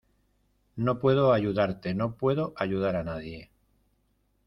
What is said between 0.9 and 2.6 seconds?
puedo ayudarte. No puedo